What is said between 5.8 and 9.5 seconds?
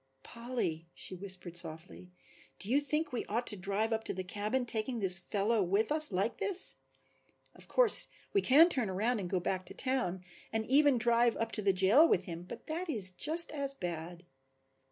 us like this? Of course we can turn around and go